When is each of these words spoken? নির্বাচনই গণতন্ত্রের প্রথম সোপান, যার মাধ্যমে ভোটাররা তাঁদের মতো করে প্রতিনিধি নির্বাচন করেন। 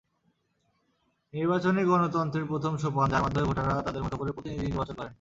নির্বাচনই 1.33 1.85
গণতন্ত্রের 1.85 2.45
প্রথম 2.45 2.73
সোপান, 2.77 3.07
যার 3.11 3.23
মাধ্যমে 3.23 3.47
ভোটাররা 3.49 3.85
তাঁদের 3.85 4.03
মতো 4.05 4.15
করে 4.17 4.31
প্রতিনিধি 4.31 4.63
নির্বাচন 4.67 4.95
করেন। 4.95 5.09